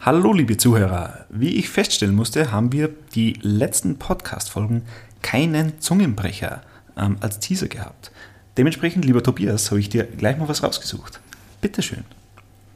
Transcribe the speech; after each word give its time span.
Hallo 0.00 0.32
liebe 0.32 0.56
Zuhörer, 0.56 1.26
wie 1.28 1.56
ich 1.56 1.68
feststellen 1.68 2.14
musste, 2.14 2.52
haben 2.52 2.70
wir 2.70 2.88
die 3.16 3.36
letzten 3.42 3.98
Podcast-Folgen 3.98 4.82
keinen 5.22 5.80
Zungenbrecher 5.80 6.62
ähm, 6.96 7.16
als 7.18 7.40
Teaser 7.40 7.66
gehabt. 7.66 8.12
Dementsprechend, 8.56 9.04
lieber 9.04 9.24
Tobias, 9.24 9.72
habe 9.72 9.80
ich 9.80 9.88
dir 9.88 10.04
gleich 10.04 10.38
mal 10.38 10.48
was 10.48 10.62
rausgesucht. 10.62 11.18
Bitteschön. 11.60 12.04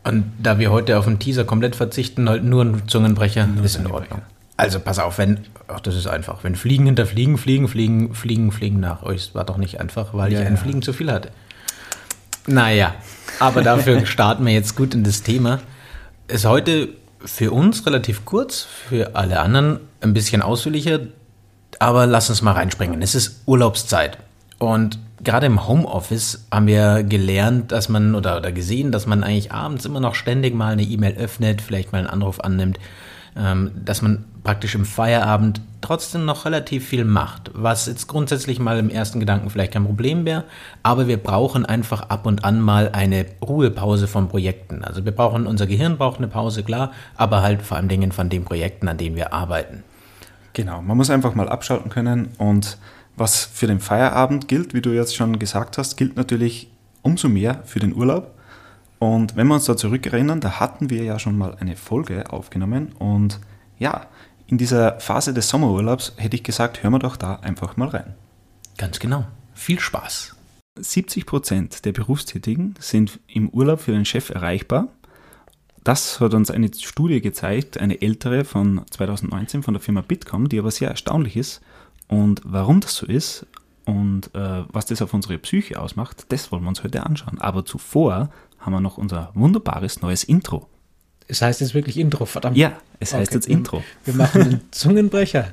Und 0.02 0.32
da 0.42 0.58
wir 0.58 0.72
heute 0.72 0.98
auf 0.98 1.04
den 1.04 1.20
Teaser 1.20 1.44
komplett 1.44 1.76
verzichten, 1.76 2.28
halt 2.28 2.42
nur 2.42 2.64
ein 2.64 2.88
Zungenbrecher, 2.88 3.46
nur 3.46 3.64
ist 3.64 3.76
in 3.76 3.86
Ordnung. 3.86 4.22
Also 4.56 4.80
pass 4.80 4.98
auf, 4.98 5.18
wenn, 5.18 5.38
ach 5.68 5.78
das 5.78 5.94
ist 5.94 6.08
einfach, 6.08 6.42
wenn 6.42 6.56
Fliegen 6.56 6.86
hinter 6.86 7.06
Fliegen, 7.06 7.38
Fliegen, 7.38 7.68
Fliegen, 7.68 8.14
Fliegen, 8.16 8.50
Fliegen 8.50 8.80
nach 8.80 9.04
euch, 9.04 9.26
das 9.26 9.34
war 9.36 9.44
doch 9.44 9.58
nicht 9.58 9.80
einfach, 9.80 10.12
weil 10.12 10.32
ja, 10.32 10.40
ich 10.40 10.46
einen 10.46 10.56
ja. 10.56 10.62
Fliegen 10.62 10.82
zu 10.82 10.92
viel 10.92 11.10
hatte. 11.10 11.30
Naja, 12.48 12.96
aber 13.38 13.62
dafür 13.62 14.04
starten 14.06 14.44
wir 14.44 14.52
jetzt 14.52 14.74
gut 14.74 14.92
in 14.92 15.04
das 15.04 15.22
Thema. 15.22 15.60
Ist 16.26 16.46
heute 16.46 16.88
für 17.24 17.52
uns 17.52 17.86
relativ 17.86 18.24
kurz, 18.24 18.66
für 18.88 19.14
alle 19.14 19.40
anderen 19.40 19.80
ein 20.00 20.12
bisschen 20.12 20.42
ausführlicher, 20.42 21.00
aber 21.78 22.06
lass 22.06 22.30
uns 22.30 22.42
mal 22.42 22.52
reinspringen. 22.52 23.02
Es 23.02 23.14
ist 23.14 23.42
Urlaubszeit 23.46 24.18
und 24.58 24.98
gerade 25.22 25.46
im 25.46 25.66
Homeoffice 25.66 26.46
haben 26.50 26.66
wir 26.66 27.02
gelernt, 27.02 27.72
dass 27.72 27.88
man 27.88 28.14
oder, 28.14 28.36
oder 28.36 28.52
gesehen, 28.52 28.92
dass 28.92 29.06
man 29.06 29.22
eigentlich 29.22 29.52
abends 29.52 29.84
immer 29.84 30.00
noch 30.00 30.14
ständig 30.14 30.54
mal 30.54 30.72
eine 30.72 30.82
E-Mail 30.82 31.16
öffnet, 31.16 31.62
vielleicht 31.62 31.92
mal 31.92 31.98
einen 31.98 32.08
Anruf 32.08 32.40
annimmt, 32.40 32.78
ähm, 33.36 33.72
dass 33.84 34.02
man 34.02 34.24
praktisch 34.44 34.74
im 34.74 34.84
Feierabend 34.84 35.60
trotzdem 35.80 36.24
noch 36.24 36.44
relativ 36.44 36.88
viel 36.88 37.04
macht, 37.04 37.50
was 37.54 37.86
jetzt 37.86 38.06
grundsätzlich 38.06 38.58
mal 38.58 38.78
im 38.78 38.90
ersten 38.90 39.20
Gedanken 39.20 39.50
vielleicht 39.50 39.72
kein 39.72 39.84
Problem 39.84 40.24
wäre, 40.24 40.44
aber 40.82 41.08
wir 41.08 41.16
brauchen 41.16 41.66
einfach 41.66 42.08
ab 42.08 42.26
und 42.26 42.44
an 42.44 42.60
mal 42.60 42.90
eine 42.92 43.26
Ruhepause 43.40 44.08
von 44.08 44.28
Projekten. 44.28 44.84
Also 44.84 45.04
wir 45.04 45.12
brauchen, 45.12 45.46
unser 45.46 45.66
Gehirn 45.66 45.98
braucht 45.98 46.18
eine 46.18 46.28
Pause, 46.28 46.62
klar, 46.62 46.92
aber 47.16 47.42
halt 47.42 47.62
vor 47.62 47.76
allem 47.76 47.88
Dingen 47.88 48.12
von 48.12 48.28
den 48.28 48.44
Projekten, 48.44 48.88
an 48.88 48.98
denen 48.98 49.16
wir 49.16 49.32
arbeiten. 49.32 49.84
Genau, 50.54 50.82
man 50.82 50.96
muss 50.96 51.10
einfach 51.10 51.34
mal 51.34 51.48
abschalten 51.48 51.90
können 51.90 52.28
und 52.38 52.78
was 53.16 53.44
für 53.44 53.66
den 53.66 53.80
Feierabend 53.80 54.48
gilt, 54.48 54.74
wie 54.74 54.80
du 54.80 54.90
jetzt 54.90 55.14
schon 55.14 55.38
gesagt 55.38 55.78
hast, 55.78 55.96
gilt 55.96 56.16
natürlich 56.16 56.70
umso 57.02 57.28
mehr 57.28 57.62
für 57.64 57.80
den 57.80 57.94
Urlaub. 57.94 58.34
Und 58.98 59.36
wenn 59.36 59.48
wir 59.48 59.54
uns 59.54 59.64
da 59.64 59.76
zurückerinnern, 59.76 60.40
da 60.40 60.60
hatten 60.60 60.88
wir 60.88 61.02
ja 61.02 61.18
schon 61.18 61.36
mal 61.36 61.56
eine 61.58 61.76
Folge 61.76 62.30
aufgenommen 62.30 62.92
und 62.98 63.40
ja, 63.78 64.06
in 64.52 64.58
dieser 64.58 65.00
Phase 65.00 65.32
des 65.32 65.48
Sommerurlaubs 65.48 66.12
hätte 66.18 66.36
ich 66.36 66.42
gesagt, 66.42 66.82
hören 66.82 66.92
wir 66.92 66.98
doch 66.98 67.16
da 67.16 67.36
einfach 67.36 67.78
mal 67.78 67.88
rein. 67.88 68.14
Ganz 68.76 68.98
genau. 68.98 69.24
Viel 69.54 69.80
Spaß. 69.80 70.36
70 70.78 71.24
Prozent 71.24 71.84
der 71.86 71.92
Berufstätigen 71.92 72.74
sind 72.78 73.18
im 73.28 73.48
Urlaub 73.48 73.80
für 73.80 73.92
den 73.92 74.04
Chef 74.04 74.28
erreichbar. 74.28 74.88
Das 75.84 76.20
hat 76.20 76.34
uns 76.34 76.50
eine 76.50 76.68
Studie 76.74 77.22
gezeigt, 77.22 77.80
eine 77.80 78.02
ältere 78.02 78.44
von 78.44 78.82
2019 78.90 79.62
von 79.62 79.72
der 79.72 79.80
Firma 79.80 80.02
Bitkom, 80.02 80.50
die 80.50 80.58
aber 80.58 80.70
sehr 80.70 80.90
erstaunlich 80.90 81.38
ist. 81.38 81.62
Und 82.08 82.42
warum 82.44 82.80
das 82.80 82.94
so 82.94 83.06
ist 83.06 83.46
und 83.86 84.34
äh, 84.34 84.64
was 84.68 84.84
das 84.84 85.00
auf 85.00 85.14
unsere 85.14 85.38
Psyche 85.38 85.80
ausmacht, 85.80 86.26
das 86.28 86.52
wollen 86.52 86.64
wir 86.64 86.68
uns 86.68 86.84
heute 86.84 87.06
anschauen. 87.06 87.40
Aber 87.40 87.64
zuvor 87.64 88.28
haben 88.58 88.72
wir 88.74 88.82
noch 88.82 88.98
unser 88.98 89.30
wunderbares 89.32 90.02
neues 90.02 90.24
Intro. 90.24 90.68
Es 91.28 91.42
heißt 91.42 91.60
jetzt 91.60 91.74
wirklich 91.74 91.98
Intro, 91.98 92.26
verdammt. 92.26 92.56
Ja, 92.56 92.78
es 93.00 93.14
heißt 93.14 93.30
okay. 93.30 93.36
jetzt 93.36 93.46
Intro. 93.48 93.82
Wir 94.04 94.14
machen 94.14 94.42
einen 94.42 94.60
Zungenbrecher. 94.70 95.52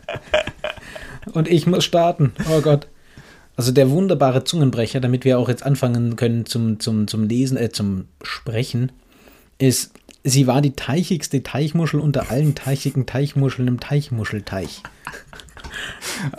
Und 1.33 1.47
ich 1.47 1.67
muss 1.67 1.85
starten. 1.85 2.33
Oh 2.49 2.61
Gott. 2.61 2.87
Also 3.55 3.71
der 3.71 3.89
wunderbare 3.89 4.45
Zungenbrecher, 4.45 4.99
damit 4.99 5.25
wir 5.25 5.37
auch 5.37 5.49
jetzt 5.49 5.63
anfangen 5.63 6.15
können 6.15 6.45
zum, 6.45 6.79
zum, 6.79 7.07
zum 7.07 7.27
Lesen, 7.27 7.57
äh, 7.57 7.69
zum 7.69 8.05
Sprechen, 8.23 8.91
ist, 9.57 9.91
sie 10.23 10.47
war 10.47 10.61
die 10.61 10.75
teichigste 10.75 11.43
Teichmuschel 11.43 11.99
unter 11.99 12.31
allen 12.31 12.55
teichigen 12.55 13.05
Teichmuscheln 13.05 13.67
im 13.67 13.79
Teichmuschelteich. 13.79 14.81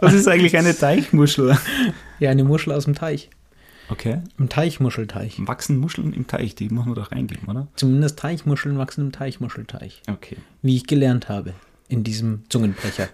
Was 0.01 0.15
ist 0.15 0.29
eigentlich 0.29 0.57
eine 0.57 0.77
Teichmuschel? 0.77 1.59
Ja, 2.19 2.31
eine 2.31 2.45
Muschel 2.45 2.73
aus 2.73 2.85
dem 2.85 2.95
Teich. 2.95 3.29
Okay. 3.91 4.21
Im 4.39 4.49
Teichmuschelteich. 4.49 5.41
Wachsen 5.47 5.79
Muscheln 5.79 6.13
im 6.13 6.27
Teich, 6.27 6.55
die 6.55 6.69
muss 6.69 6.87
man 6.87 6.95
doch 6.95 7.13
reingeben, 7.13 7.49
oder? 7.49 7.67
Zumindest 7.77 8.19
Teichmuscheln 8.19 8.79
wachsen 8.79 9.07
im 9.07 9.13
Teichmuschelteich. 9.13 10.03
Okay. 10.09 10.37
Wie 10.63 10.77
ich 10.77 10.87
gelernt 10.87 11.29
habe 11.29 11.55
in 11.89 12.05
diesem 12.05 12.45
Zungenbrecher. 12.49 13.09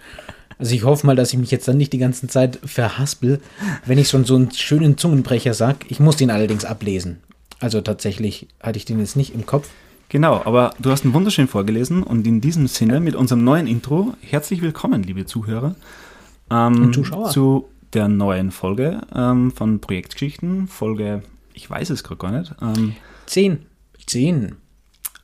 Also 0.59 0.75
ich 0.75 0.85
hoffe 0.85 1.07
mal, 1.07 1.17
dass 1.17 1.33
ich 1.33 1.39
mich 1.39 1.51
jetzt 1.51 1.69
dann 1.69 1.77
nicht 1.77 1.93
die 1.93 1.99
ganze 1.99 2.29
Zeit 2.29 2.59
verhaspel, 2.65 3.41
wenn 3.85 3.99
ich 3.99 4.09
schon 4.09 4.25
so 4.25 4.37
einen 4.37 4.51
schönen 4.53 4.97
Zungenbrecher 4.97 5.55
sage. 5.55 5.79
Ich 5.89 6.01
muss 6.01 6.17
den 6.17 6.31
allerdings 6.31 6.65
ablesen. 6.65 7.19
Also 7.59 7.81
tatsächlich 7.81 8.49
hatte 8.61 8.79
ich 8.79 8.85
den 8.85 8.99
jetzt 8.99 9.17
nicht 9.17 9.35
im 9.35 9.47
Kopf. 9.47 9.69
Genau, 10.09 10.43
aber 10.45 10.73
du 10.79 10.91
hast 10.91 11.05
ihn 11.05 11.15
wunderschön 11.15 11.49
vorgelesen 11.49 12.03
und 12.03 12.27
in 12.27 12.41
diesem 12.41 12.69
Sinne 12.69 13.01
mit 13.01 13.17
unserem 13.17 13.43
neuen 13.43 13.67
Intro 13.67 14.15
herzlich 14.21 14.63
willkommen, 14.63 15.03
liebe 15.03 15.27
Zuhörer, 15.27 15.75
ähm, 16.51 16.85
und 16.85 16.95
Zuschauer. 16.95 17.31
zu 17.31 17.69
der 17.97 18.09
neuen 18.09 18.51
Folge 18.51 19.01
ähm, 19.15 19.51
von 19.51 19.81
Projektgeschichten. 19.81 20.69
Folge, 20.69 21.23
ich 21.55 21.69
weiß 21.69 21.89
es 21.91 22.05
gerade 22.05 22.19
gar 22.19 22.31
nicht. 22.31 22.55
Ähm, 22.61 22.95
zehn. 23.25 23.65
Zehn. 24.07 24.57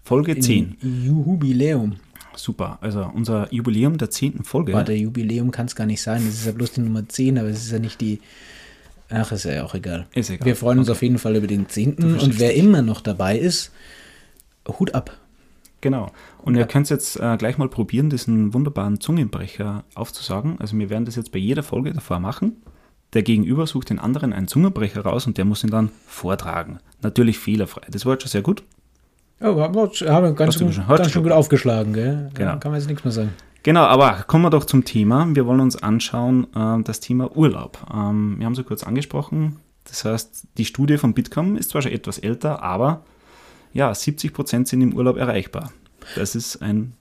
Folge 0.02 0.38
10. 0.38 0.78
Jubiläum. 0.80 1.96
Super, 2.34 2.78
also 2.80 3.10
unser 3.14 3.52
Jubiläum 3.52 3.98
der 3.98 4.08
zehnten 4.08 4.42
Folge. 4.42 4.72
Warte, 4.72 4.94
Jubiläum 4.94 5.50
kann 5.50 5.66
es 5.66 5.76
gar 5.76 5.86
nicht 5.86 6.00
sein. 6.00 6.26
Es 6.26 6.34
ist 6.34 6.46
ja 6.46 6.52
bloß 6.52 6.72
die 6.72 6.80
Nummer 6.80 7.06
10, 7.06 7.38
aber 7.38 7.48
es 7.48 7.62
ist 7.62 7.72
ja 7.72 7.78
nicht 7.78 8.00
die. 8.00 8.20
Ach, 9.10 9.30
ist 9.32 9.44
ja 9.44 9.64
auch 9.64 9.74
egal. 9.74 10.06
Ist 10.14 10.30
egal. 10.30 10.46
Wir 10.46 10.56
freuen 10.56 10.78
uns 10.78 10.88
okay. 10.88 10.96
auf 10.96 11.02
jeden 11.02 11.18
Fall 11.18 11.36
über 11.36 11.46
den 11.46 11.68
zehnten. 11.68 12.18
Und 12.18 12.38
wer 12.38 12.54
immer 12.54 12.80
noch 12.80 13.02
dabei 13.02 13.38
ist, 13.38 13.70
Hut 14.66 14.94
ab. 14.94 15.18
Genau. 15.82 16.10
Und 16.38 16.54
ihr 16.54 16.64
könnt 16.64 16.88
jetzt 16.88 17.20
äh, 17.20 17.36
gleich 17.36 17.58
mal 17.58 17.68
probieren, 17.68 18.08
diesen 18.08 18.54
wunderbaren 18.54 19.00
Zungenbrecher 19.00 19.84
aufzusagen. 19.94 20.56
Also 20.60 20.78
wir 20.78 20.88
werden 20.88 21.04
das 21.04 21.16
jetzt 21.16 21.32
bei 21.32 21.38
jeder 21.38 21.62
Folge 21.62 21.92
davor 21.92 22.20
machen. 22.20 22.62
Der 23.12 23.22
Gegenüber 23.22 23.66
sucht 23.66 23.90
den 23.90 23.98
anderen 23.98 24.32
einen 24.32 24.48
Zungenbrecher 24.48 25.02
raus 25.02 25.26
und 25.26 25.36
der 25.36 25.44
muss 25.44 25.62
ihn 25.64 25.70
dann 25.70 25.90
vortragen. 26.06 26.78
Natürlich 27.02 27.38
fehlerfrei. 27.38 27.82
Das 27.90 28.06
war 28.06 28.14
jetzt 28.14 28.22
schon 28.22 28.30
sehr 28.30 28.42
gut. 28.42 28.62
Ja, 29.40 29.48
haben 29.48 29.74
wir 29.74 30.32
ganz, 30.34 30.58
gut, 30.58 30.86
ganz 30.88 31.10
schön 31.10 31.22
gut 31.24 31.32
aufgeschlagen, 31.32 31.92
gell? 31.92 32.30
Genau. 32.32 32.58
Kann 32.58 32.70
man 32.70 32.80
jetzt 32.80 32.88
nichts 32.88 33.04
mehr 33.04 33.12
sagen. 33.12 33.30
Genau, 33.64 33.82
aber 33.82 34.24
kommen 34.28 34.44
wir 34.44 34.50
doch 34.50 34.64
zum 34.64 34.84
Thema. 34.84 35.26
Wir 35.34 35.46
wollen 35.46 35.60
uns 35.60 35.82
anschauen, 35.82 36.46
äh, 36.54 36.82
das 36.84 37.00
Thema 37.00 37.36
Urlaub. 37.36 37.78
Ähm, 37.92 38.36
wir 38.38 38.46
haben 38.46 38.52
es 38.52 38.64
kurz 38.64 38.84
angesprochen. 38.84 39.56
Das 39.84 40.04
heißt, 40.04 40.46
die 40.58 40.64
Studie 40.64 40.96
von 40.96 41.12
Bitkom 41.12 41.56
ist 41.56 41.70
zwar 41.70 41.82
schon 41.82 41.92
etwas 41.92 42.18
älter, 42.18 42.62
aber 42.62 43.04
ja, 43.72 43.94
70 43.94 44.32
Prozent 44.32 44.68
sind 44.68 44.80
im 44.82 44.94
Urlaub 44.94 45.16
erreichbar. 45.16 45.72
Das 46.16 46.34
ist 46.34 46.62
ein 46.62 46.94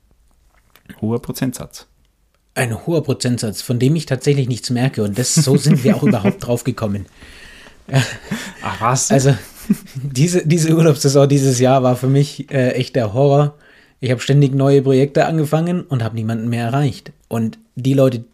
hoher 1.01 1.21
Prozentsatz. 1.21 1.87
Ein 2.53 2.85
hoher 2.85 3.03
Prozentsatz, 3.03 3.61
von 3.61 3.79
dem 3.79 3.95
ich 3.95 4.05
tatsächlich 4.05 4.47
nichts 4.47 4.69
merke. 4.69 5.03
Und 5.03 5.17
das, 5.17 5.35
so 5.35 5.57
sind 5.57 5.83
wir 5.83 5.95
auch 5.95 6.03
überhaupt 6.07 6.45
drauf 6.45 6.63
gekommen. 6.63 7.05
Ach 8.63 8.81
was? 8.81 9.11
Also, 9.11 9.35
diese, 9.95 10.45
diese 10.45 10.75
Urlaubssaison 10.75 11.27
dieses 11.27 11.59
Jahr 11.59 11.83
war 11.83 11.95
für 11.95 12.07
mich 12.07 12.51
äh, 12.51 12.71
echt 12.71 12.95
der 12.95 13.13
Horror. 13.13 13.55
Ich 13.99 14.11
habe 14.11 14.21
ständig 14.21 14.53
neue 14.53 14.81
Projekte 14.81 15.25
angefangen 15.25 15.81
und 15.83 16.03
habe 16.03 16.15
niemanden 16.15 16.49
mehr 16.49 16.65
erreicht. 16.65 17.11
Und 17.27 17.59
die 17.75 17.93
Leute, 17.93 18.25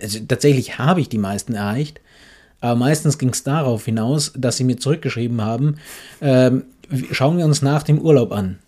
also 0.00 0.18
tatsächlich 0.26 0.78
habe 0.78 1.00
ich 1.00 1.08
die 1.08 1.18
meisten 1.18 1.54
erreicht, 1.54 2.00
aber 2.60 2.76
meistens 2.76 3.18
ging 3.18 3.30
es 3.30 3.42
darauf 3.42 3.84
hinaus, 3.84 4.32
dass 4.36 4.56
sie 4.56 4.64
mir 4.64 4.78
zurückgeschrieben 4.78 5.40
haben, 5.40 5.76
ähm, 6.20 6.64
schauen 7.12 7.38
wir 7.38 7.44
uns 7.44 7.62
nach 7.62 7.82
dem 7.82 7.98
Urlaub 8.00 8.32
an. 8.32 8.58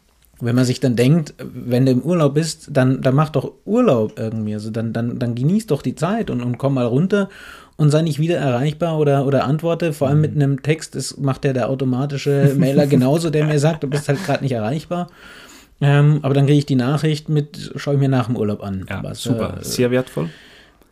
Wenn 0.40 0.56
man 0.56 0.64
sich 0.64 0.80
dann 0.80 0.96
denkt, 0.96 1.34
wenn 1.38 1.84
du 1.84 1.92
im 1.92 2.00
Urlaub 2.00 2.34
bist, 2.34 2.68
dann, 2.72 3.02
dann 3.02 3.14
mach 3.14 3.28
doch 3.28 3.52
Urlaub 3.66 4.18
irgendwie. 4.18 4.54
Also 4.54 4.70
dann, 4.70 4.92
dann, 4.92 5.18
dann 5.18 5.34
genieß 5.34 5.66
doch 5.66 5.82
die 5.82 5.94
Zeit 5.94 6.30
und, 6.30 6.40
und 6.42 6.56
komm 6.56 6.74
mal 6.74 6.86
runter 6.86 7.28
und 7.76 7.90
sei 7.90 8.02
nicht 8.02 8.18
wieder 8.18 8.38
erreichbar 8.38 8.98
oder, 8.98 9.26
oder 9.26 9.44
antworte. 9.44 9.92
Vor 9.92 10.08
allem 10.08 10.20
mit 10.22 10.34
mhm. 10.34 10.42
einem 10.42 10.62
Text, 10.62 10.94
das 10.94 11.18
macht 11.18 11.44
ja 11.44 11.52
der 11.52 11.68
automatische 11.68 12.54
Mailer 12.58 12.86
genauso, 12.86 13.28
der 13.30 13.46
mir 13.46 13.58
sagt, 13.58 13.82
du 13.82 13.88
bist 13.88 14.08
halt 14.08 14.24
gerade 14.24 14.42
nicht 14.42 14.52
erreichbar. 14.52 15.08
Ähm, 15.82 16.20
aber 16.22 16.34
dann 16.34 16.46
kriege 16.46 16.58
ich 16.58 16.66
die 16.66 16.74
Nachricht 16.74 17.28
mit, 17.28 17.72
schau 17.76 17.92
ich 17.92 17.98
mir 17.98 18.08
nach 18.08 18.26
dem 18.26 18.36
Urlaub 18.36 18.62
an. 18.62 18.86
Ja, 18.88 19.02
was, 19.02 19.22
super, 19.22 19.58
äh, 19.60 19.64
sehr 19.64 19.90
wertvoll. 19.90 20.28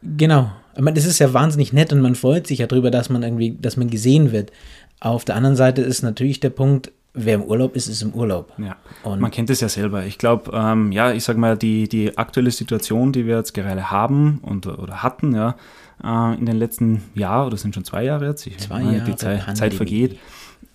Genau. 0.02 0.50
Ich 0.76 0.82
meine, 0.82 0.94
das 0.94 1.06
ist 1.06 1.18
ja 1.18 1.34
wahnsinnig 1.34 1.72
nett 1.72 1.92
und 1.92 2.00
man 2.00 2.14
freut 2.14 2.46
sich 2.46 2.60
ja 2.60 2.66
darüber, 2.66 2.90
dass 2.90 3.10
man 3.10 3.22
irgendwie, 3.22 3.56
dass 3.60 3.76
man 3.76 3.90
gesehen 3.90 4.32
wird. 4.32 4.52
Auf 5.00 5.24
der 5.24 5.36
anderen 5.36 5.56
Seite 5.56 5.82
ist 5.82 6.02
natürlich 6.02 6.40
der 6.40 6.50
Punkt, 6.50 6.90
wer 7.14 7.34
im 7.34 7.42
Urlaub 7.42 7.74
ist, 7.76 7.88
ist 7.88 8.02
im 8.02 8.12
Urlaub. 8.12 8.52
Ja, 8.58 8.76
und 9.02 9.20
man 9.20 9.30
kennt 9.30 9.50
es 9.50 9.60
ja 9.60 9.68
selber. 9.68 10.04
Ich 10.04 10.18
glaube, 10.18 10.50
ähm, 10.54 10.92
ja, 10.92 11.12
ich 11.12 11.24
sage 11.24 11.38
mal, 11.38 11.56
die, 11.56 11.88
die 11.88 12.16
aktuelle 12.16 12.50
Situation, 12.50 13.12
die 13.12 13.26
wir 13.26 13.36
jetzt 13.36 13.54
gerade 13.54 13.90
haben 13.90 14.38
und, 14.42 14.66
oder 14.66 15.02
hatten, 15.02 15.34
ja, 15.34 15.56
äh, 16.02 16.34
in 16.38 16.46
den 16.46 16.56
letzten 16.56 17.02
Jahren, 17.14 17.46
oder 17.46 17.56
sind 17.56 17.74
schon 17.74 17.84
zwei 17.84 18.04
Jahre 18.04 18.26
jetzt, 18.26 18.46
ich, 18.46 18.58
zwei 18.58 18.82
Jahre 18.82 19.00
die 19.00 19.16
Zeit, 19.16 19.56
Zeit 19.56 19.74
vergeht. 19.74 20.18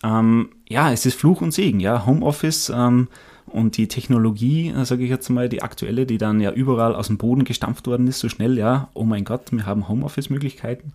Ähm, 0.03 0.49
ja, 0.67 0.91
es 0.91 1.05
ist 1.05 1.17
Fluch 1.17 1.41
und 1.41 1.53
Segen, 1.53 1.79
ja, 1.79 2.05
Homeoffice 2.05 2.69
ähm, 2.69 3.07
und 3.45 3.77
die 3.77 3.87
Technologie, 3.87 4.69
äh, 4.69 4.85
sage 4.85 5.03
ich 5.03 5.09
jetzt 5.09 5.29
mal, 5.29 5.47
die 5.47 5.61
aktuelle, 5.61 6.05
die 6.05 6.17
dann 6.17 6.41
ja 6.41 6.51
überall 6.51 6.95
aus 6.95 7.07
dem 7.07 7.17
Boden 7.17 7.45
gestampft 7.45 7.87
worden 7.87 8.07
ist, 8.07 8.19
so 8.19 8.27
schnell, 8.27 8.57
ja, 8.57 8.89
oh 8.93 9.05
mein 9.05 9.23
Gott, 9.23 9.51
wir 9.51 9.65
haben 9.65 9.87
Homeoffice-Möglichkeiten. 9.87 10.93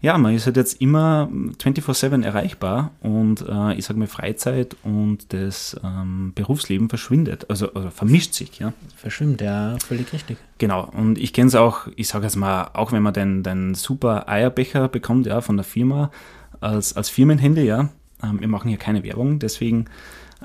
Ja, 0.00 0.16
man 0.16 0.34
ist 0.34 0.46
halt 0.46 0.56
jetzt 0.56 0.80
immer 0.80 1.28
24-7 1.60 2.22
erreichbar 2.22 2.92
und 3.00 3.44
äh, 3.48 3.74
ich 3.74 3.84
sage 3.84 3.98
mal, 3.98 4.06
Freizeit 4.06 4.76
und 4.84 5.32
das 5.32 5.78
ähm, 5.82 6.32
Berufsleben 6.36 6.88
verschwindet, 6.88 7.46
also, 7.50 7.72
also, 7.74 7.90
vermischt 7.90 8.34
sich. 8.34 8.60
Ja. 8.60 8.72
Verschwimmt, 8.96 9.40
ja, 9.40 9.76
völlig 9.84 10.12
richtig. 10.12 10.36
Genau, 10.58 10.88
und 10.96 11.18
ich 11.18 11.32
kenne 11.32 11.48
es 11.48 11.56
auch, 11.56 11.88
ich 11.96 12.06
sage 12.06 12.24
jetzt 12.24 12.36
mal, 12.36 12.70
auch 12.74 12.92
wenn 12.92 13.02
man 13.02 13.12
den, 13.12 13.42
den 13.42 13.74
super 13.74 14.28
Eierbecher 14.28 14.88
bekommt, 14.88 15.26
ja, 15.26 15.40
von 15.40 15.56
der 15.56 15.64
Firma 15.64 16.12
als, 16.60 16.96
als 16.96 17.08
Firmenhandy, 17.08 17.62
ja, 17.62 17.88
ähm, 18.22 18.40
wir 18.40 18.48
machen 18.48 18.68
hier 18.68 18.78
keine 18.78 19.02
Werbung, 19.02 19.40
deswegen 19.40 19.86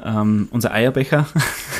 ähm, 0.03 0.47
unser 0.49 0.71
Eierbecher. 0.71 1.27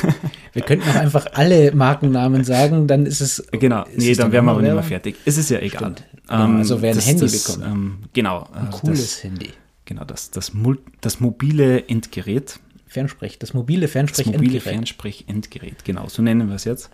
wir 0.52 0.62
könnten 0.62 0.88
auch 0.88 0.94
einfach 0.94 1.26
alle 1.32 1.74
Markennamen 1.74 2.44
sagen, 2.44 2.86
dann 2.86 3.06
ist 3.06 3.20
es. 3.20 3.44
Genau, 3.50 3.82
ist 3.84 3.98
nee, 3.98 4.14
dann 4.14 4.30
wären 4.30 4.44
wir 4.44 4.52
aber 4.52 4.62
nicht 4.62 4.72
mehr 4.72 4.82
fertig. 4.82 5.16
Es 5.24 5.36
ist 5.36 5.50
ja 5.50 5.58
egal. 5.58 5.96
Genau, 6.26 6.44
ähm, 6.44 6.56
also 6.56 6.80
wer 6.80 6.90
ein 6.90 6.96
das, 6.96 7.06
Handy 7.06 7.20
das, 7.20 7.52
bekommt. 7.52 7.66
Ähm, 7.66 7.98
genau. 8.12 8.48
Ein 8.52 8.68
äh, 8.68 8.70
cooles 8.70 9.00
das, 9.00 9.24
Handy. 9.24 9.50
Genau, 9.84 10.04
das, 10.04 10.30
das, 10.30 10.52
das 11.00 11.20
mobile 11.20 11.86
Endgerät. 11.88 12.58
Fernsprech, 12.86 13.38
das 13.38 13.54
mobile 13.54 13.88
Fernsprech-Endgerät. 13.88 14.34
Das 14.34 14.46
mobile 14.46 14.60
Fernsprech-Endgerät, 14.60 15.84
genau, 15.84 16.08
so 16.08 16.22
nennen 16.22 16.48
wir 16.48 16.54
es 16.54 16.64
jetzt. 16.64 16.90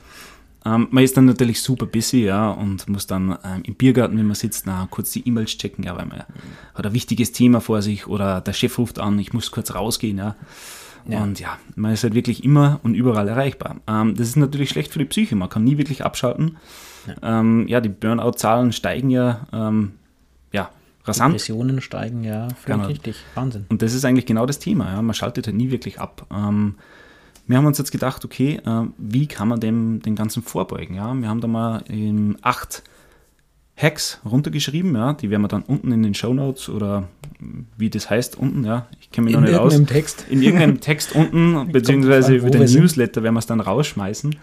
Ähm, 0.64 0.88
man 0.90 1.04
ist 1.04 1.16
dann 1.16 1.26
natürlich 1.26 1.62
super 1.62 1.86
busy, 1.86 2.24
ja, 2.24 2.50
und 2.50 2.88
muss 2.88 3.06
dann 3.06 3.38
ähm, 3.44 3.62
im 3.64 3.74
Biergarten, 3.74 4.18
wenn 4.18 4.26
man 4.26 4.34
sitzt, 4.34 4.66
na, 4.66 4.88
kurz 4.90 5.12
die 5.12 5.26
E-Mails 5.26 5.56
checken, 5.56 5.84
ja, 5.84 5.96
weil 5.96 6.06
man 6.06 6.24
hat 6.74 6.86
ein 6.86 6.92
wichtiges 6.92 7.32
Thema 7.32 7.60
vor 7.60 7.82
sich 7.82 8.06
oder 8.06 8.40
der 8.40 8.52
Chef 8.52 8.78
ruft 8.78 8.98
an, 8.98 9.18
ich 9.18 9.32
muss 9.32 9.50
kurz 9.50 9.74
rausgehen, 9.74 10.18
ja. 10.18 10.36
Ja. 11.06 11.22
Und 11.22 11.40
ja, 11.40 11.58
man 11.76 11.92
ist 11.92 12.02
halt 12.02 12.14
wirklich 12.14 12.44
immer 12.44 12.80
und 12.82 12.94
überall 12.94 13.28
erreichbar. 13.28 13.76
Ähm, 13.86 14.14
das 14.16 14.28
ist 14.28 14.36
natürlich 14.36 14.70
schlecht 14.70 14.92
für 14.92 14.98
die 14.98 15.04
Psyche, 15.04 15.36
man 15.36 15.48
kann 15.48 15.64
nie 15.64 15.78
wirklich 15.78 16.04
abschalten. 16.04 16.56
Ja, 17.06 17.40
ähm, 17.40 17.66
ja 17.68 17.80
die 17.80 17.88
Burnout-Zahlen 17.88 18.72
steigen 18.72 19.10
ja, 19.10 19.46
ähm, 19.52 19.92
ja, 20.52 20.70
rasant. 21.04 21.34
Depressionen 21.34 21.80
steigen, 21.80 22.24
ja, 22.24 22.48
genau. 22.64 22.86
richtig. 22.86 23.16
Wahnsinn. 23.34 23.66
Und 23.68 23.82
das 23.82 23.94
ist 23.94 24.04
eigentlich 24.04 24.26
genau 24.26 24.46
das 24.46 24.58
Thema, 24.58 24.92
ja. 24.92 25.02
Man 25.02 25.14
schaltet 25.14 25.46
halt 25.46 25.56
nie 25.56 25.70
wirklich 25.70 26.00
ab. 26.00 26.26
Ähm, 26.30 26.76
wir 27.46 27.56
haben 27.56 27.66
uns 27.66 27.78
jetzt 27.78 27.90
gedacht, 27.90 28.24
okay, 28.24 28.60
äh, 28.64 28.82
wie 28.96 29.26
kann 29.26 29.48
man 29.48 29.58
dem 29.58 30.00
den 30.02 30.14
Ganzen 30.14 30.42
vorbeugen? 30.42 30.94
Ja? 30.94 31.12
Wir 31.14 31.28
haben 31.28 31.40
da 31.40 31.48
mal 31.48 31.82
in 31.88 32.36
acht 32.42 32.84
Hacks 33.80 34.20
runtergeschrieben, 34.24 34.94
ja, 34.94 35.14
die 35.14 35.30
werden 35.30 35.42
wir 35.42 35.48
dann 35.48 35.62
unten 35.62 35.92
in 35.92 36.02
den 36.02 36.14
Show 36.14 36.34
Notes 36.34 36.68
oder 36.68 37.08
wie 37.76 37.90
das 37.90 38.10
heißt 38.10 38.36
unten, 38.36 38.64
ja, 38.64 38.86
ich 39.00 39.10
kenne 39.10 39.26
mich 39.26 39.34
in 39.34 39.40
noch 39.40 39.48
nicht 39.48 39.58
aus. 39.58 39.74
In 39.74 39.80
irgendeinem 39.80 40.02
Text. 40.02 40.26
In 40.28 40.42
irgendeinem 40.42 40.80
Text 40.80 41.14
unten, 41.14 41.72
beziehungsweise 41.72 42.34
über 42.34 42.50
den 42.50 42.62
Newsletter 42.62 43.22
werden 43.22 43.34
wir 43.34 43.38
es 43.40 43.46
dann 43.46 43.60
rausschmeißen. 43.60 44.36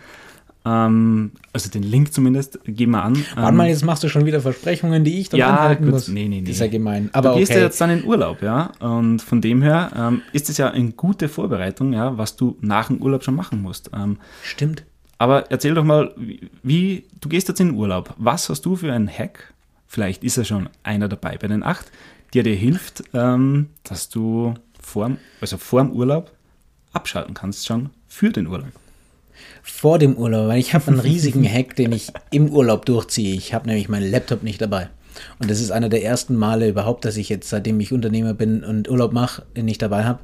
Ähm, 0.67 1.31
also 1.53 1.69
den 1.69 1.83
Link 1.83 2.13
zumindest, 2.13 2.59
gehen 2.65 2.89
wir 2.91 3.03
an. 3.03 3.23
Warte 3.35 3.55
mal, 3.55 3.65
ähm, 3.65 3.69
jetzt 3.69 3.85
machst 3.85 4.03
du 4.03 4.09
schon 4.09 4.25
wieder 4.25 4.41
Versprechungen, 4.41 5.03
die 5.03 5.19
ich 5.19 5.29
dann 5.29 5.39
ja, 5.39 5.55
anhalten 5.55 5.85
gut, 5.85 5.93
muss. 5.93 6.07
Nee, 6.07 6.27
nee, 6.27 6.41
nee. 6.41 6.49
Ist 6.49 6.59
ja 6.59 6.67
gemein. 6.67 7.09
Aber 7.13 7.29
du 7.29 7.37
gehst 7.37 7.51
okay. 7.51 7.59
ja 7.59 7.65
jetzt 7.65 7.79
dann 7.79 7.89
in 7.91 8.03
Urlaub, 8.03 8.41
ja. 8.41 8.71
Und 8.79 9.21
von 9.21 9.39
dem 9.39 9.61
her 9.61 9.91
ähm, 9.95 10.21
ist 10.33 10.49
es 10.49 10.57
ja 10.57 10.71
eine 10.71 10.91
gute 10.91 11.29
Vorbereitung, 11.29 11.93
ja, 11.93 12.17
was 12.17 12.35
du 12.35 12.57
nach 12.61 12.87
dem 12.87 13.01
Urlaub 13.01 13.23
schon 13.23 13.35
machen 13.35 13.61
musst. 13.61 13.91
Ähm, 13.93 14.17
Stimmt. 14.43 14.83
Aber 15.17 15.49
erzähl 15.51 15.73
doch 15.73 15.83
mal, 15.83 16.13
wie, 16.63 17.05
du 17.19 17.29
gehst 17.29 17.47
jetzt 17.47 17.59
in 17.59 17.69
den 17.69 17.75
Urlaub. 17.75 18.13
Was 18.17 18.49
hast 18.49 18.65
du 18.65 18.75
für 18.75 18.93
einen 18.93 19.09
Hack? 19.09 19.53
Vielleicht 19.87 20.23
ist 20.23 20.37
ja 20.37 20.43
schon 20.43 20.69
einer 20.83 21.07
dabei 21.07 21.37
bei 21.37 21.47
den 21.47 21.63
acht, 21.63 21.91
der 22.33 22.43
dir 22.43 22.55
hilft, 22.55 23.03
ähm, 23.13 23.69
dass 23.83 24.09
du 24.09 24.53
vorm, 24.79 25.17
also 25.41 25.57
vorm 25.57 25.91
Urlaub 25.91 26.31
abschalten 26.93 27.33
kannst 27.33 27.65
schon 27.65 27.89
für 28.07 28.29
den 28.29 28.47
Urlaub 28.47 28.71
vor 29.67 29.99
dem 29.99 30.15
Urlaub, 30.15 30.47
weil 30.47 30.59
ich 30.59 30.73
habe 30.73 30.87
einen 30.87 30.99
riesigen 30.99 31.45
Hack, 31.51 31.75
den 31.75 31.91
ich 31.91 32.07
im 32.31 32.49
Urlaub 32.49 32.85
durchziehe. 32.85 33.35
Ich 33.35 33.53
habe 33.53 33.67
nämlich 33.67 33.89
meinen 33.89 34.09
Laptop 34.09 34.43
nicht 34.43 34.61
dabei. 34.61 34.89
Und 35.39 35.49
das 35.49 35.59
ist 35.59 35.71
einer 35.71 35.89
der 35.89 36.03
ersten 36.03 36.35
Male 36.35 36.69
überhaupt, 36.69 37.05
dass 37.05 37.17
ich 37.17 37.29
jetzt, 37.29 37.49
seitdem 37.49 37.79
ich 37.79 37.91
Unternehmer 37.91 38.33
bin 38.33 38.63
und 38.63 38.89
Urlaub 38.89 39.13
mache, 39.13 39.43
nicht 39.55 39.81
dabei 39.81 40.03
habe. 40.05 40.19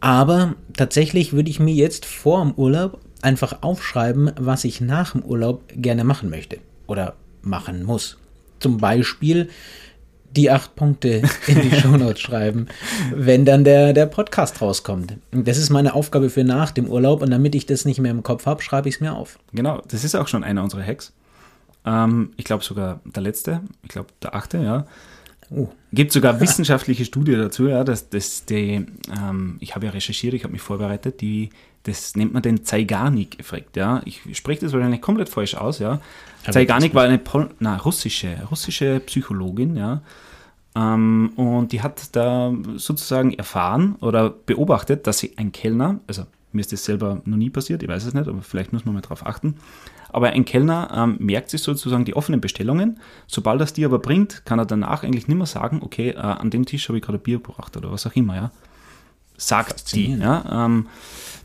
Aber 0.00 0.54
tatsächlich 0.76 1.32
würde 1.32 1.50
ich 1.50 1.60
mir 1.60 1.74
jetzt 1.74 2.06
vor 2.06 2.42
dem 2.42 2.54
Urlaub 2.54 3.00
einfach 3.22 3.62
aufschreiben, 3.62 4.32
was 4.38 4.64
ich 4.64 4.80
nach 4.80 5.12
dem 5.12 5.22
Urlaub 5.22 5.62
gerne 5.74 6.04
machen 6.04 6.30
möchte 6.30 6.58
oder 6.86 7.14
machen 7.42 7.84
muss. 7.84 8.18
Zum 8.58 8.78
Beispiel 8.78 9.48
die 10.36 10.50
acht 10.50 10.74
Punkte 10.76 11.22
in 11.46 11.60
die 11.62 11.70
Shownotes 11.80 12.20
schreiben, 12.20 12.66
wenn 13.14 13.44
dann 13.44 13.64
der, 13.64 13.92
der 13.92 14.06
Podcast 14.06 14.60
rauskommt. 14.60 15.14
Das 15.30 15.58
ist 15.58 15.70
meine 15.70 15.94
Aufgabe 15.94 16.30
für 16.30 16.44
nach 16.44 16.70
dem 16.70 16.88
Urlaub 16.88 17.22
und 17.22 17.30
damit 17.30 17.54
ich 17.54 17.66
das 17.66 17.84
nicht 17.84 18.00
mehr 18.00 18.10
im 18.10 18.22
Kopf 18.22 18.46
habe, 18.46 18.62
schreibe 18.62 18.88
ich 18.88 18.96
es 18.96 19.00
mir 19.00 19.14
auf. 19.14 19.38
Genau, 19.52 19.82
das 19.88 20.04
ist 20.04 20.14
auch 20.14 20.28
schon 20.28 20.44
einer 20.44 20.62
unserer 20.62 20.82
Hacks. 20.82 21.12
Ähm, 21.84 22.30
ich 22.36 22.44
glaube 22.44 22.64
sogar 22.64 23.00
der 23.04 23.22
letzte, 23.22 23.60
ich 23.82 23.90
glaube 23.90 24.08
der 24.22 24.34
achte, 24.34 24.58
ja. 24.58 24.86
Uh. 25.50 25.68
Gibt 25.92 26.12
sogar 26.12 26.40
wissenschaftliche 26.40 27.04
Studie 27.04 27.32
dazu, 27.32 27.68
ja, 27.68 27.84
dass, 27.84 28.08
dass 28.08 28.46
die, 28.46 28.86
ähm, 29.14 29.56
ich 29.60 29.74
habe 29.74 29.86
ja 29.86 29.92
recherchiert, 29.92 30.34
ich 30.34 30.44
habe 30.44 30.52
mich 30.52 30.62
vorbereitet, 30.62 31.20
die, 31.20 31.50
das 31.84 32.14
nennt 32.16 32.32
man 32.32 32.42
den 32.42 32.64
Zeigarnik-Effekt, 32.64 33.76
ja. 33.76 34.02
Ich 34.04 34.22
spreche 34.36 34.60
das 34.60 34.72
wahrscheinlich 34.72 35.00
komplett 35.00 35.28
falsch 35.28 35.54
aus, 35.54 35.78
ja. 35.78 36.00
Zeigarnik 36.48 36.94
war 36.94 37.04
eine 37.04 37.18
Pol 37.18 37.50
na, 37.58 37.76
russische, 37.76 38.38
russische 38.50 39.00
Psychologin, 39.00 39.76
ja. 39.76 40.02
Ähm, 40.74 41.32
und 41.36 41.72
die 41.72 41.82
hat 41.82 42.14
da 42.16 42.52
sozusagen 42.76 43.34
erfahren 43.34 43.96
oder 44.00 44.30
beobachtet, 44.30 45.06
dass 45.06 45.18
sie 45.18 45.34
ein 45.36 45.52
Kellner, 45.52 46.00
also 46.06 46.24
mir 46.52 46.60
ist 46.60 46.72
das 46.72 46.84
selber 46.84 47.20
noch 47.24 47.36
nie 47.36 47.50
passiert, 47.50 47.82
ich 47.82 47.88
weiß 47.88 48.04
es 48.04 48.14
nicht, 48.14 48.28
aber 48.28 48.42
vielleicht 48.42 48.72
muss 48.72 48.84
man 48.84 48.94
mal 48.94 49.00
darauf 49.00 49.26
achten. 49.26 49.56
Aber 50.10 50.28
ein 50.30 50.44
Kellner 50.44 50.90
ähm, 50.94 51.16
merkt 51.18 51.50
sich 51.50 51.62
sozusagen 51.62 52.04
die 52.04 52.14
offenen 52.14 52.42
Bestellungen. 52.42 53.00
Sobald 53.26 53.60
er 53.60 53.66
die 53.66 53.84
aber 53.84 53.98
bringt, 53.98 54.44
kann 54.44 54.58
er 54.58 54.66
danach 54.66 55.02
eigentlich 55.02 55.26
nicht 55.26 55.38
mehr 55.38 55.46
sagen, 55.46 55.80
okay, 55.82 56.10
äh, 56.10 56.18
an 56.18 56.50
dem 56.50 56.66
Tisch 56.66 56.88
habe 56.88 56.98
ich 56.98 57.04
gerade 57.04 57.18
Bier 57.18 57.38
gebracht 57.38 57.76
oder 57.76 57.90
was 57.90 58.06
auch 58.06 58.14
immer, 58.14 58.36
ja. 58.36 58.50
Sagt 59.42 59.94
die. 59.94 60.14
Ja. 60.14 60.66
Ähm, 60.66 60.86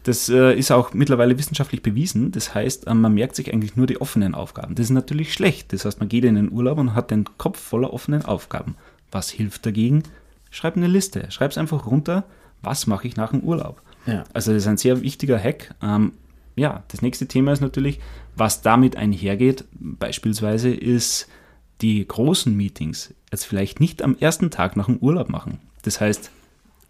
das 0.04 0.30
äh, 0.30 0.54
ist 0.54 0.72
auch 0.72 0.94
mittlerweile 0.94 1.38
wissenschaftlich 1.38 1.82
bewiesen. 1.82 2.32
Das 2.32 2.54
heißt, 2.54 2.88
äh, 2.88 2.94
man 2.94 3.14
merkt 3.14 3.36
sich 3.36 3.52
eigentlich 3.52 3.76
nur 3.76 3.88
die 3.88 4.00
offenen 4.00 4.36
Aufgaben. 4.36 4.76
Das 4.76 4.86
ist 4.86 4.92
natürlich 4.92 5.34
schlecht. 5.34 5.74
Das 5.74 5.84
heißt, 5.84 6.00
man 6.00 6.08
geht 6.08 6.24
in 6.24 6.36
den 6.36 6.52
Urlaub 6.52 6.78
und 6.78 6.94
hat 6.94 7.12
den 7.12 7.26
Kopf 7.38 7.60
voller 7.60 7.92
offenen 7.92 8.24
Aufgaben. 8.24 8.76
Was 9.12 9.30
hilft 9.30 9.66
dagegen? 9.66 10.04
Schreib 10.52 10.78
eine 10.78 10.88
Liste. 10.88 11.26
Schreib 11.30 11.52
es 11.52 11.58
einfach 11.58 11.88
runter. 11.88 12.24
Was 12.62 12.88
mache 12.88 13.08
ich 13.08 13.18
nach 13.18 13.32
dem 13.32 13.42
Urlaub? 13.42 13.82
Ja. 14.06 14.24
Also 14.32 14.54
das 14.54 14.64
ist 14.64 14.68
ein 14.68 14.78
sehr 14.78 15.02
wichtiger 15.02 15.40
Hack. 15.40 15.74
Ähm, 15.82 16.14
ja, 16.56 16.84
das 16.88 17.02
nächste 17.02 17.28
Thema 17.28 17.52
ist 17.52 17.62
natürlich, 17.62 18.00
was 18.36 18.62
damit 18.62 18.96
einhergeht. 18.96 19.66
Beispielsweise 19.74 20.70
ist 20.70 21.28
die 21.82 22.08
großen 22.08 22.56
Meetings 22.56 23.14
jetzt 23.32 23.46
vielleicht 23.46 23.80
nicht 23.80 24.02
am 24.02 24.16
ersten 24.18 24.52
Tag 24.52 24.78
nach 24.78 24.86
dem 24.86 24.98
Urlaub 24.98 25.30
machen. 25.30 25.60
Das 25.84 26.00
heißt, 26.00 26.32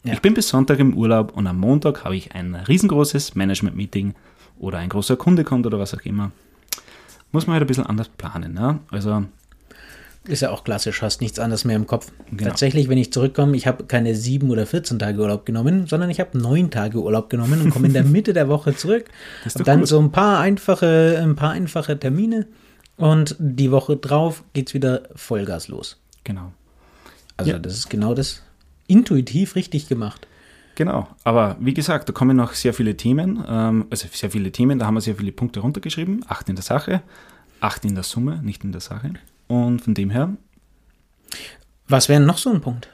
ja. 0.08 0.14
ich 0.14 0.22
bin 0.22 0.34
bis 0.34 0.50
Sonntag 0.50 0.80
im 0.80 0.96
Urlaub 0.96 1.36
und 1.36 1.48
am 1.48 1.60
Montag 1.60 2.04
habe 2.04 2.16
ich 2.16 2.34
ein 2.34 2.56
riesengroßes 2.56 3.36
Management-Meeting 3.36 4.14
oder 4.60 4.80
ein 4.80 4.90
großer 4.90 5.16
Kunde 5.16 5.44
kommt 5.44 5.66
oder 5.66 5.80
was 5.80 5.94
auch 5.94 6.02
immer. 6.02 6.32
Muss 7.32 7.48
man 7.48 7.54
halt 7.54 7.64
ein 7.64 7.68
bisschen 7.68 7.86
anders 7.86 8.10
planen. 8.10 8.56
Ja? 8.56 8.80
Also 8.90 9.26
ist 10.28 10.42
ja 10.42 10.52
auch 10.52 10.64
klassisch, 10.64 11.02
hast 11.02 11.22
nichts 11.22 11.40
anderes 11.40 11.64
mehr 11.64 11.76
im 11.76 11.88
Kopf. 11.88 12.12
Genau. 12.30 12.50
Tatsächlich, 12.50 12.90
wenn 12.90 12.98
ich 12.98 13.14
zurückkomme, 13.14 13.56
ich 13.56 13.66
habe 13.66 13.86
keine 13.86 14.14
sieben 14.14 14.50
oder 14.50 14.66
14 14.66 15.00
Tage 15.00 15.22
Urlaub 15.22 15.46
genommen, 15.46 15.88
sondern 15.88 16.10
ich 16.10 16.20
habe 16.20 16.38
neun 16.38 16.70
Tage 16.70 17.02
Urlaub 17.02 17.30
genommen 17.30 17.62
und 17.62 17.70
komme 17.70 17.88
in 17.88 17.94
der 17.94 18.04
Mitte 18.06 18.34
der 18.34 18.50
Woche 18.50 18.76
zurück. 18.76 19.06
Und 19.46 19.68
dann 19.68 19.80
gut. 19.80 19.88
so 19.88 20.00
ein 20.00 20.12
paar 20.12 20.40
einfache, 20.40 21.20
ein 21.22 21.36
paar 21.36 21.52
einfache 21.52 21.98
Termine 21.98 22.48
und 22.98 23.36
die 23.40 23.72
Woche 23.72 23.96
drauf 23.96 24.44
geht 24.54 24.68
es 24.68 24.74
wieder 24.74 25.04
Vollgas 25.16 25.70
los. 25.70 25.98
Genau. 26.24 26.52
Also 27.38 27.52
ja. 27.52 27.60
das 27.60 27.74
ist 27.74 27.90
genau 27.90 28.14
das 28.14 28.42
intuitiv 28.88 29.56
richtig 29.56 29.88
gemacht. 29.88 30.28
Genau, 30.76 31.08
aber 31.24 31.58
wie 31.60 31.74
gesagt, 31.74 32.08
da 32.08 32.14
kommen 32.14 32.38
noch 32.38 32.54
sehr 32.54 32.74
viele 32.74 32.96
Themen, 32.96 33.44
ähm, 33.48 33.86
also 33.90 34.08
sehr 34.12 34.30
viele 34.30 34.52
Themen, 34.52 34.78
da 34.78 34.86
haben 34.86 34.94
wir 34.94 35.02
sehr 35.02 35.16
viele 35.16 35.32
Punkte 35.32 35.60
runtergeschrieben, 35.60 36.24
acht 36.28 36.48
in 36.50 36.56
der 36.56 36.64
Sache, 36.64 37.02
acht 37.60 37.84
in 37.84 37.96
der 37.96 38.04
Summe, 38.04 38.42
nicht 38.44 38.64
in 38.64 38.72
der 38.72 38.82
Sache. 38.82 39.14
Und 39.48 39.82
von 39.82 39.94
dem 39.94 40.12
her. 40.12 40.36
Was 41.88 42.10
wäre 42.10 42.22
noch 42.22 42.38
so 42.38 42.52
ein 42.52 42.62
Punkt? 42.62 42.90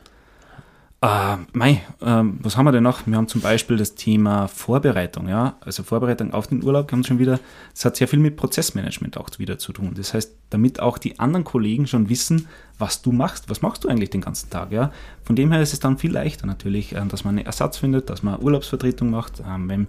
Äh, 1.04 1.36
mei, 1.52 1.82
äh, 2.00 2.24
was 2.40 2.56
haben 2.56 2.64
wir 2.64 2.72
denn 2.72 2.84
noch? 2.84 3.06
Wir 3.06 3.18
haben 3.18 3.28
zum 3.28 3.42
Beispiel 3.42 3.76
das 3.76 3.96
Thema 3.96 4.48
Vorbereitung, 4.48 5.28
ja, 5.28 5.58
also 5.60 5.84
Vorbereitung 5.84 6.32
auf 6.32 6.48
den 6.48 6.64
Urlaub, 6.64 6.90
haben 6.94 7.04
schon 7.04 7.20
wieder, 7.20 7.42
das 7.74 7.84
hat 7.84 7.98
sehr 7.98 8.08
viel 8.08 8.20
mit 8.20 8.38
Prozessmanagement 8.38 9.18
auch 9.18 9.30
wieder 9.38 9.58
zu 9.58 9.74
tun. 9.74 9.92
Das 9.98 10.14
heißt, 10.14 10.34
damit 10.50 10.80
auch 10.80 10.98
die 10.98 11.20
anderen 11.20 11.44
Kollegen 11.44 11.88
schon 11.88 12.08
wissen, 12.08 12.48
was 12.78 13.02
du 13.02 13.12
machst, 13.12 13.50
was 13.50 13.62
machst 13.62 13.84
du 13.84 13.90
eigentlich 13.90 14.12
den 14.12 14.22
ganzen 14.22 14.50
Tag, 14.50 14.72
ja. 14.72 14.94
Von 15.26 15.36
dem 15.36 15.52
her 15.52 15.62
ist 15.62 15.74
es 15.74 15.82
dann 15.82 15.98
viel 15.98 16.14
leichter 16.14 16.48
natürlich, 16.48 16.96
äh, 16.96 17.06
dass 17.06 17.26
man 17.26 17.38
einen 17.38 17.46
Ersatz 17.46 17.80
findet, 17.80 18.10
dass 18.10 18.24
man 18.24 18.42
Urlaubsvertretung 18.42 19.10
macht, 19.10 19.44
ähm, 19.46 19.68
wenn 19.68 19.88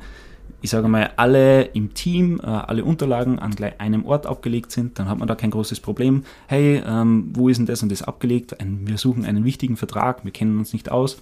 ich 0.64 0.70
sage 0.70 0.88
mal, 0.88 1.10
alle 1.16 1.62
im 1.62 1.92
Team, 1.92 2.40
äh, 2.42 2.46
alle 2.46 2.84
Unterlagen 2.84 3.38
an 3.38 3.50
gleich 3.50 3.78
einem 3.80 4.06
Ort 4.06 4.26
abgelegt 4.26 4.72
sind, 4.72 4.98
dann 4.98 5.08
hat 5.08 5.18
man 5.18 5.28
da 5.28 5.34
kein 5.34 5.50
großes 5.50 5.80
Problem. 5.80 6.24
Hey, 6.46 6.82
ähm, 6.86 7.30
wo 7.34 7.50
ist 7.50 7.58
denn 7.58 7.66
das 7.66 7.82
und 7.82 7.92
das 7.92 8.02
abgelegt? 8.02 8.58
Ein, 8.60 8.86
wir 8.86 8.96
suchen 8.96 9.26
einen 9.26 9.44
wichtigen 9.44 9.76
Vertrag, 9.76 10.24
wir 10.24 10.32
kennen 10.32 10.58
uns 10.58 10.72
nicht 10.72 10.90
aus. 10.90 11.18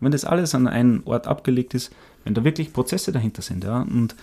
Wenn 0.00 0.10
das 0.10 0.24
alles 0.24 0.54
an 0.54 0.66
einem 0.66 1.02
Ort 1.04 1.28
abgelegt 1.28 1.74
ist, 1.74 1.92
wenn 2.24 2.34
da 2.34 2.42
wirklich 2.42 2.72
Prozesse 2.72 3.12
dahinter 3.12 3.42
sind, 3.42 3.64
ja, 3.64 3.82
und 3.82 4.16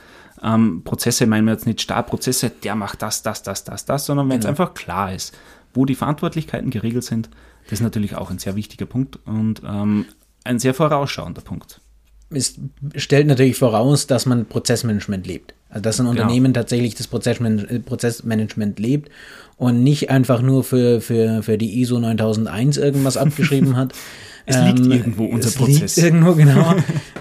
ähm, 0.43 0.81
Prozesse 0.83 1.27
meinen 1.27 1.45
wir 1.45 1.53
jetzt 1.53 1.65
nicht 1.65 1.81
Startprozesse, 1.81 2.49
der 2.49 2.75
macht 2.75 3.01
das, 3.01 3.23
das, 3.23 3.43
das, 3.43 3.63
das, 3.63 3.85
das, 3.85 4.05
sondern 4.05 4.27
wenn 4.29 4.39
es 4.39 4.45
genau. 4.45 4.49
einfach 4.59 4.73
klar 4.73 5.13
ist, 5.13 5.33
wo 5.73 5.85
die 5.85 5.95
Verantwortlichkeiten 5.95 6.71
geregelt 6.71 7.05
sind. 7.05 7.29
Das 7.69 7.79
ist 7.79 7.83
natürlich 7.83 8.15
auch 8.15 8.31
ein 8.31 8.39
sehr 8.39 8.55
wichtiger 8.55 8.85
Punkt 8.85 9.19
und 9.25 9.61
ähm, 9.65 10.05
ein 10.43 10.59
sehr 10.59 10.73
vorausschauender 10.73 11.41
Punkt. 11.41 11.81
Es 12.29 12.55
stellt 12.95 13.27
natürlich 13.27 13.55
voraus, 13.55 14.07
dass 14.07 14.25
man 14.25 14.45
Prozessmanagement 14.45 15.25
lebt. 15.25 15.53
Also 15.69 15.81
dass 15.81 15.99
ein 15.99 16.05
genau. 16.05 16.21
Unternehmen 16.21 16.53
tatsächlich 16.53 16.95
das 16.95 17.07
äh, 17.07 17.79
Prozessmanagement 17.79 18.79
lebt 18.79 19.09
und 19.57 19.83
nicht 19.83 20.09
einfach 20.09 20.41
nur 20.41 20.63
für, 20.63 21.01
für, 21.01 21.43
für 21.43 21.57
die 21.57 21.81
ISO 21.81 21.99
9001 21.99 22.77
irgendwas 22.77 23.17
abgeschrieben 23.17 23.75
hat. 23.75 23.93
Es 24.49 24.57
liegt 24.61 24.79
ähm, 24.79 24.91
irgendwo 24.93 25.25
unser 25.25 25.49
es 25.49 25.55
Prozess. 25.55 25.97
Liegt 25.97 26.07
irgendwo, 26.07 26.33
genau. 26.33 26.73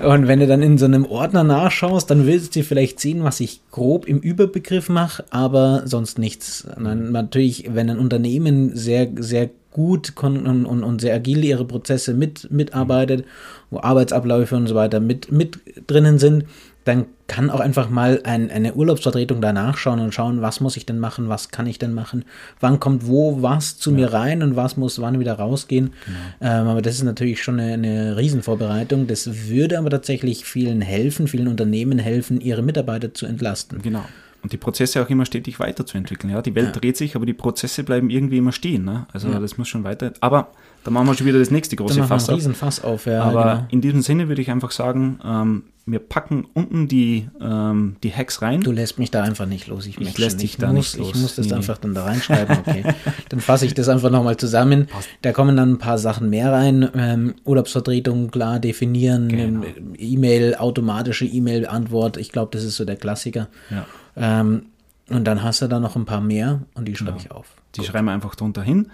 und 0.05 0.29
wenn 0.29 0.39
du 0.39 0.47
dann 0.47 0.63
in 0.63 0.79
so 0.79 0.85
einem 0.85 1.05
Ordner 1.05 1.43
nachschaust, 1.43 2.09
dann 2.09 2.25
willst 2.25 2.55
du 2.55 2.63
vielleicht 2.63 3.01
sehen, 3.01 3.25
was 3.25 3.41
ich 3.41 3.63
grob 3.73 4.07
im 4.07 4.21
Überbegriff 4.21 4.89
mache, 4.89 5.25
aber 5.31 5.83
sonst 5.87 6.21
nichts. 6.21 6.65
Und 6.77 7.11
natürlich, 7.11 7.69
wenn 7.75 7.91
ein 7.91 7.99
Unternehmen 7.99 8.77
sehr, 8.77 9.09
sehr 9.17 9.51
gut 9.77 10.15
und, 10.23 10.47
und, 10.47 10.83
und, 10.83 11.01
sehr 11.03 11.15
agil 11.15 11.45
ihre 11.45 11.67
Prozesse 11.67 12.15
mit, 12.15 12.51
mitarbeitet, 12.51 13.27
wo 13.69 13.79
Arbeitsabläufe 13.79 14.57
und 14.57 14.69
so 14.69 14.75
weiter 14.75 15.01
mit, 15.01 15.31
mit 15.31 15.61
drinnen 15.87 16.19
sind, 16.19 16.47
dann 16.85 17.05
kann 17.27 17.51
auch 17.51 17.61
einfach 17.61 17.91
mal 17.91 18.23
ein, 18.25 18.51
eine 18.51 18.73
Urlaubsvertretung 18.73 19.43
da 19.43 19.53
nachschauen 19.53 20.01
und 20.01 20.15
schauen, 20.15 20.41
was 20.41 20.61
muss 20.61 20.79
ich 20.79 20.87
denn 20.87 20.99
machen, 20.99 21.29
was 21.29 21.51
kann 21.51 21.67
ich 21.67 21.79
denn 21.79 21.93
machen, 21.93 22.25
wann 22.59 22.81
kommt 22.81 23.07
wo 23.07 23.43
was 23.43 23.77
zu 23.77 23.91
ja. 23.91 23.97
mir 23.97 24.13
rein 24.15 24.43
und 24.43 24.57
was 24.57 24.79
muss 24.79 24.99
wann 24.99 25.21
wieder 25.21 25.35
rausgehen. 25.35 25.93
Genau. 26.07 26.61
Ähm, 26.61 26.69
aber 26.69 26.81
das 26.81 26.95
ist 26.95 27.03
natürlich 27.03 27.43
schon 27.43 27.61
eine, 27.61 27.75
eine 27.75 28.17
Riesenvorbereitung. 28.17 29.09
Das 29.09 29.49
würde 29.49 29.79
aber 29.79 29.91
tatsächlich 29.91 30.47
vielen 30.47 30.81
helfen, 30.81 31.29
vielen 31.29 31.49
Unternehmen 31.49 31.99
helfen, 31.99 32.41
ihre 32.41 32.63
Mitarbeiter 32.63 33.13
zu 33.13 33.27
entlasten. 33.27 33.83
Genau. 33.83 34.07
Und 34.47 34.53
die 34.53 34.59
Prozesse 34.59 35.03
auch 35.03 35.11
immer 35.11 35.27
stetig 35.27 35.59
weiterzuentwickeln. 35.59 36.33
Ja, 36.33 36.41
die 36.41 36.55
Welt 36.55 36.69
ja. 36.69 36.73
dreht 36.81 36.97
sich, 36.97 37.17
aber 37.17 37.27
die 37.27 37.33
Prozesse 37.33 37.83
bleiben 37.83 38.11
irgendwie 38.11 38.39
immer 38.39 38.53
stehen. 38.53 38.85
Ne? 38.85 39.05
Also 39.13 39.27
ja. 39.29 39.41
das 39.41 39.59
muss 39.59 39.67
schon 39.67 39.83
weiter. 39.83 40.13
Aber 40.21 40.53
da 40.85 40.93
machen 40.93 41.09
wir 41.09 41.15
schon 41.15 41.27
wieder 41.27 41.41
das 41.41 41.51
nächste 41.51 41.75
große 41.75 42.05
Fass 42.05 42.31
auf. 42.31 42.41
Fass 42.57 42.85
auf. 42.85 43.07
Ja, 43.07 43.25
aber 43.25 43.43
genau. 43.43 43.67
in 43.71 43.81
diesem 43.81 44.03
Sinne 44.03 44.29
würde 44.29 44.41
ich 44.41 44.53
einfach 44.53 44.71
sagen, 44.71 45.19
ähm, 45.25 45.65
wir 45.89 46.01
packen 46.01 46.49
unten 46.53 46.89
die, 46.89 47.29
ähm, 47.41 47.97
die 48.03 48.13
Hacks 48.13 48.43
rein. 48.43 48.61
Du 48.61 48.73
lässt 48.73 48.99
mich 48.99 49.13
da 49.13 49.23
einfach 49.23 49.47
nicht 49.47 49.69
los. 49.69 49.87
Ich, 49.87 50.01
ich 50.01 50.19
lässt 50.19 50.43
dich 50.43 50.57
da 50.57 50.73
muss, 50.73 50.75
nicht 50.75 50.99
los. 50.99 51.11
Ich 51.15 51.23
muss 51.23 51.37
das 51.37 51.47
nee. 51.47 51.55
einfach 51.55 51.79
dann 51.79 51.95
da 51.95 52.05
reinschreiben. 52.05 52.59
Okay. 52.59 52.85
dann 53.29 53.39
fasse 53.39 53.67
ich 53.67 53.75
das 53.75 53.89
einfach 53.89 54.11
nochmal 54.11 54.37
zusammen. 54.37 54.89
Da 55.23 55.33
kommen 55.33 55.57
dann 55.57 55.75
ein 55.75 55.79
paar 55.79 55.99
Sachen 55.99 56.29
mehr 56.29 56.53
rein. 56.53 56.91
Ähm, 56.97 57.35
Urlaubsvertretung 57.45 58.33
klar 58.33 58.59
definieren, 58.59 59.29
genau. 59.29 59.65
E-Mail, 59.97 60.57
automatische 60.57 61.25
E-Mail-Antwort. 61.25 62.17
Ich 62.17 62.33
glaube, 62.33 62.51
das 62.51 62.65
ist 62.65 62.75
so 62.77 62.85
der 62.85 62.97
Klassiker. 62.97 63.47
Ja. 63.71 63.87
Ähm, 64.17 64.67
und 65.09 65.25
dann 65.25 65.45
hast 65.45 65.63
du 65.63 65.69
da 65.69 65.79
noch 65.79 65.95
ein 65.95 66.05
paar 66.05 66.21
mehr 66.21 66.63
und 66.75 66.89
die 66.89 66.97
schreibe 66.97 67.13
genau. 67.13 67.25
ich 67.25 67.31
auf. 67.31 67.47
Die 67.77 67.81
Gut. 67.81 67.87
schreiben 67.87 68.07
wir 68.07 68.13
einfach 68.13 68.35
drunter 68.35 68.63
hin. 68.63 68.91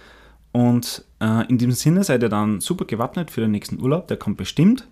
Und 0.52 1.06
äh, 1.20 1.48
in 1.48 1.56
diesem 1.56 1.72
Sinne 1.72 2.04
seid 2.04 2.22
ihr 2.22 2.28
dann 2.28 2.60
super 2.60 2.84
gewappnet 2.84 3.30
für 3.30 3.40
den 3.40 3.52
nächsten 3.52 3.80
Urlaub. 3.80 4.08
Der 4.08 4.18
kommt 4.18 4.36
bestimmt. 4.36 4.86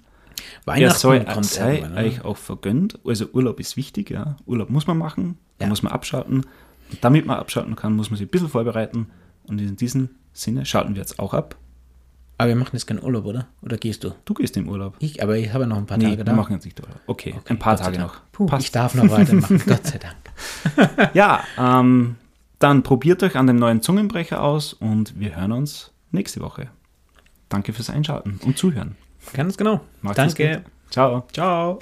Weihnachten 0.65 0.85
er 0.85 0.95
soll, 0.95 1.25
kommt 1.25 1.47
sei 1.47 1.85
euch 1.97 2.25
auch 2.25 2.37
vergönnt. 2.37 2.99
Also 3.05 3.27
Urlaub 3.33 3.61
ist 3.61 3.77
wichtig, 3.77 4.11
ja. 4.11 4.37
Urlaub 4.47 4.71
muss 4.71 4.87
man 4.87 4.99
machen, 4.99 5.39
da 5.59 5.67
ja. 5.67 5.69
muss 5.69 5.83
man 5.83 5.93
abschalten. 5.93 6.47
Und 6.91 7.05
damit 7.05 7.27
man 7.27 7.39
abschalten 7.39 7.77
kann, 7.77 7.95
muss 7.95 8.11
man 8.11 8.19
sich 8.19 8.27
ein 8.27 8.31
bisschen 8.31 8.49
vorbereiten. 8.49 9.09
Und 9.45 9.61
in 9.61 9.77
diesem 9.77 10.11
Sinne 10.33 10.67
schalten 10.67 10.95
wir 10.95 11.01
jetzt 11.01 11.19
auch 11.19 11.35
ab. 11.35 11.57
Aber 12.41 12.49
wir 12.49 12.57
machen 12.57 12.71
jetzt 12.73 12.87
keinen 12.87 13.03
Urlaub, 13.03 13.27
oder? 13.27 13.49
Oder 13.61 13.77
gehst 13.77 14.03
du? 14.03 14.15
Du 14.25 14.33
gehst 14.33 14.57
im 14.57 14.67
Urlaub. 14.67 14.97
Ich, 14.99 15.23
aber 15.23 15.37
ich 15.37 15.53
habe 15.53 15.67
noch 15.67 15.77
ein 15.77 15.85
paar 15.85 15.99
nee, 15.99 16.05
Tage 16.05 16.25
da. 16.25 16.33
Wir 16.33 16.37
machen 16.37 16.55
jetzt 16.55 16.65
nicht 16.65 16.81
Urlaub. 16.81 16.99
Okay, 17.07 17.35
okay 17.37 17.51
ein 17.51 17.59
paar 17.59 17.77
Tage 17.77 17.99
noch. 17.99 18.23
Puh, 18.33 18.47
Passt. 18.47 18.65
Ich 18.65 18.73
darf 18.73 18.95
noch 18.95 19.11
weitermachen, 19.11 19.63
Gott 19.67 19.87
sei 19.87 19.99
Dank. 19.99 21.11
ja, 21.15 21.45
ähm, 21.59 22.17
dann 22.59 22.83
probiert 22.83 23.23
euch 23.23 23.37
an 23.37 23.47
dem 23.47 23.57
neuen 23.57 23.83
Zungenbrecher 23.83 24.43
aus 24.43 24.73
und 24.73 25.21
wir 25.21 25.37
hören 25.37 25.53
uns 25.53 25.93
nächste 26.13 26.41
Woche. 26.41 26.69
Danke 27.51 27.75
fürs 27.75 27.91
Einschalten 27.91 28.41
und 28.43 28.57
Zuhören. 28.57 28.97
Ganz 29.33 29.57
genau. 29.57 29.81
Macht's 30.03 30.17
Danke. 30.17 30.65
Ciao. 30.91 31.25
Ciao. 31.33 31.79